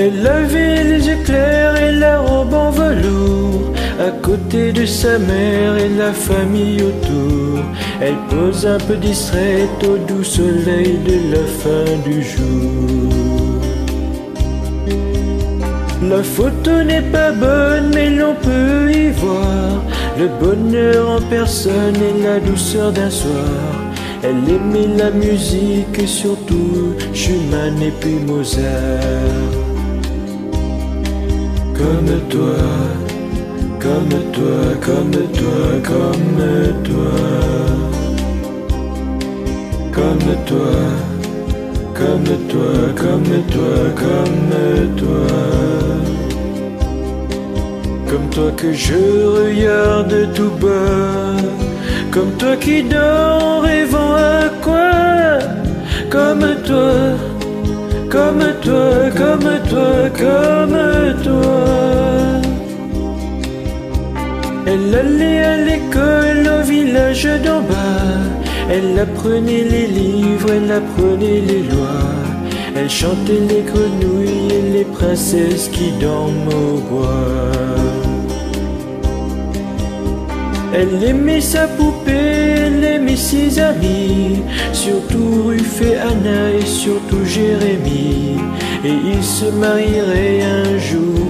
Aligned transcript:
Elle 0.00 0.24
avait 0.24 0.84
les 0.84 1.08
yeux 1.08 1.24
clairs 1.24 1.76
et 1.76 1.90
la 1.90 2.20
robe 2.20 2.54
en 2.54 2.70
velours. 2.70 3.72
À 3.98 4.10
côté 4.22 4.70
de 4.70 4.86
sa 4.86 5.18
mère 5.18 5.76
et 5.76 5.88
la 5.88 6.12
famille 6.12 6.80
autour. 6.82 7.64
Elle 8.00 8.20
pose 8.30 8.64
un 8.64 8.78
peu 8.78 8.94
distraite 8.94 9.82
au 9.82 9.96
doux 10.06 10.22
soleil 10.22 10.98
de 11.04 11.34
la 11.34 11.44
fin 11.62 11.90
du 12.08 12.22
jour. 12.22 13.60
La 16.08 16.22
photo 16.22 16.84
n'est 16.84 17.10
pas 17.10 17.32
bonne, 17.32 17.90
mais 17.92 18.10
l'on 18.10 18.36
peut 18.36 18.92
y 18.92 19.10
voir 19.10 19.82
le 20.16 20.28
bonheur 20.28 21.10
en 21.10 21.20
personne 21.22 21.96
et 21.96 22.22
la 22.22 22.38
douceur 22.38 22.92
d'un 22.92 23.10
soir. 23.10 23.72
Elle 24.22 24.48
aimait 24.48 24.96
la 24.96 25.10
musique 25.10 25.98
et 25.98 26.06
surtout 26.06 26.94
Schumann 27.12 27.82
et 27.82 27.92
puis 28.00 28.20
Mozart. 28.24 29.58
Comme 31.78 32.20
toi, 32.28 32.58
comme 33.78 34.08
toi, 34.32 34.58
comme 34.80 35.18
toi, 35.38 35.60
comme 35.84 36.42
toi. 36.82 37.12
Comme 39.92 40.28
toi, 40.46 40.72
comme 41.94 42.30
toi, 42.48 42.72
comme 42.96 43.42
toi, 43.54 43.74
comme 44.02 44.96
toi. 44.96 45.26
Comme 48.10 48.28
toi 48.30 48.50
que 48.56 48.72
je 48.72 48.94
regarde 49.38 50.32
tout 50.34 50.50
bas. 50.60 51.36
Comme 52.10 52.32
toi 52.32 52.56
qui 52.56 52.82
dors 52.82 53.42
en 53.44 53.60
rêvant 53.60 54.14
à 54.16 54.48
quoi 54.62 55.38
Comme 56.10 56.44
toi, 56.66 57.16
comme 58.10 58.44
toi, 58.62 59.10
comme 59.16 59.50
toi, 59.68 59.92
comme 60.16 61.22
toi. 61.22 61.64
Elle 64.66 64.94
allait 64.94 65.44
à 65.44 65.56
l'école 65.56 66.46
au 66.60 66.62
village 66.64 67.28
d'en 67.44 67.60
bas. 67.60 68.18
Elle 68.70 68.98
apprenait 68.98 69.64
les 69.64 69.86
livres, 69.86 70.50
elle 70.52 70.70
apprenait 70.70 71.40
les 71.40 71.62
lois. 71.62 72.18
Elle 72.76 72.90
chantait 72.90 73.42
les 73.50 73.62
grenouilles 73.62 74.52
et 74.52 74.72
les 74.72 74.84
princesses 74.84 75.68
qui 75.68 75.90
dorment 76.00 76.48
au 76.48 76.78
bois. 76.90 77.52
Elle 80.74 81.02
aimait 81.02 81.40
sa 81.40 81.66
poupée, 81.66 82.57
aimait 82.82 83.16
ses 83.16 83.58
amis, 83.58 84.42
surtout 84.72 85.44
Ruth 85.48 85.82
et 85.82 85.96
Anna 85.96 86.52
et 86.52 86.66
surtout 86.66 87.24
Jérémie. 87.24 88.36
Et 88.84 88.94
ils 89.12 89.24
se 89.24 89.46
marieraient 89.46 90.42
un 90.42 90.78
jour, 90.78 91.26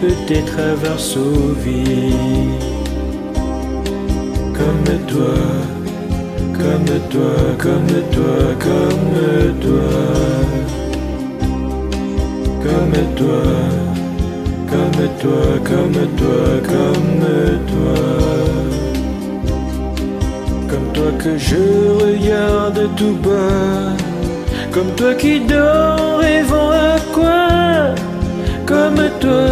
peut-être 0.00 0.58
à 0.58 0.74
Varsovie. 0.74 2.14
Comme 4.58 4.98
toi, 5.06 5.34
comme 6.52 6.98
toi, 7.10 7.36
comme 7.58 8.02
toi, 8.12 8.36
comme 8.58 9.60
toi. 9.60 9.90
Comme 12.62 13.14
toi, 13.16 13.42
comme 14.70 15.08
toi, 15.20 15.42
comme 15.64 16.16
toi, 16.16 16.36
comme 16.62 16.86
toi. 16.86 17.06
Comme 17.06 17.66
toi 17.66 18.45
que 21.18 21.38
je 21.38 21.56
regarde 22.04 22.88
tout 22.96 23.16
bas. 23.22 23.92
Comme 24.72 24.90
toi 24.96 25.14
qui 25.14 25.40
dors 25.40 26.00
en 26.00 26.16
rêvant 26.16 26.70
à 26.70 26.96
quoi? 27.14 27.94
Comme 28.66 29.00
toi, 29.20 29.48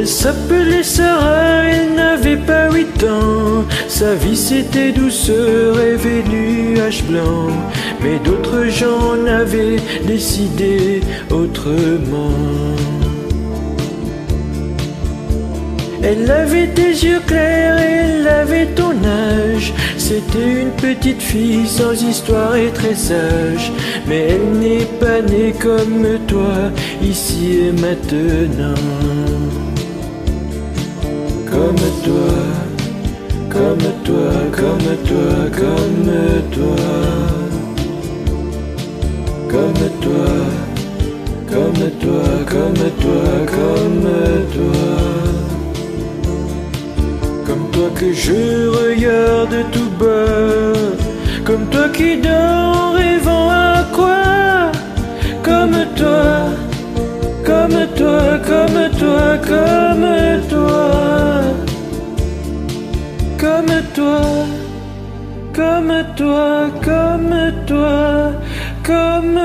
Elle 0.00 0.08
s'appelait 0.08 0.82
Sarah, 0.82 1.64
elle 1.64 1.94
n'avait 1.94 2.38
pas 2.38 2.70
huit 2.72 3.04
ans. 3.04 3.66
Sa 3.86 4.14
vie 4.14 4.34
c'était 4.34 4.92
douceur 4.92 5.78
et 5.78 6.22
nuages 6.26 7.04
blancs. 7.04 7.52
Mais 8.02 8.18
d'autres 8.24 8.64
gens 8.70 8.98
en 9.12 9.26
avaient 9.26 9.76
décidé 10.06 11.02
autrement. 11.30 12.32
Elle 16.02 16.30
avait 16.30 16.68
des 16.68 17.04
yeux 17.04 17.20
clairs 17.26 17.78
et 17.78 17.92
elle 17.92 18.28
avait 18.28 18.68
ton 18.68 18.94
âge. 19.04 19.74
C'était 19.98 20.62
une 20.62 20.70
petite 20.70 21.20
fille 21.20 21.68
sans 21.68 21.92
histoire 21.92 22.56
et 22.56 22.70
très 22.70 22.94
sage. 22.94 23.70
Mais 24.08 24.30
elle 24.30 24.58
n'est 24.60 24.88
pas 24.98 25.20
née 25.20 25.52
comme 25.60 26.06
toi, 26.26 26.72
ici 27.02 27.58
et 27.66 27.72
maintenant. 27.72 28.80
Comme 31.50 31.76
toi, 32.04 32.32
comme 33.48 33.86
toi, 34.04 34.30
comme 34.52 34.88
toi, 35.08 35.30
comme 35.58 36.12
toi. 36.52 36.76
Comme 39.50 39.84
toi, 40.00 40.28
comme 41.50 41.90
toi, 41.98 42.24
comme 42.46 42.84
toi, 43.02 43.24
comme 43.56 44.10
toi. 44.54 44.82
Comme 47.46 47.70
toi 47.72 47.88
que 47.96 48.12
je 48.12 48.68
regarde 48.68 49.56
tout 49.72 49.90
bas. 49.98 50.78
Comme 51.44 51.66
toi 51.66 51.88
qui 51.92 52.16
dors 52.16 52.76
en 52.76 52.92
rêvant 52.92 53.50
à 53.50 53.84
quoi? 53.92 54.70
Comme 55.42 55.76
toi, 55.96 56.46
comme 57.44 57.86
toi, 57.96 58.38
comme 58.46 58.98
toi, 58.98 59.38
comme 59.48 60.02
toi. 60.02 60.29
Comme 65.60 66.04
toi, 66.16 66.70
comme 66.82 67.36
toi, 67.66 68.32
comme 68.82 69.40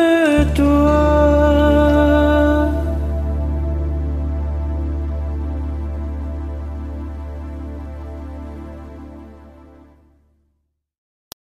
toi. 0.56 1.15